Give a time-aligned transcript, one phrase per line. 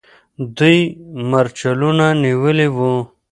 [0.57, 0.77] دوی
[1.31, 2.93] مرچلونه نیولي وو.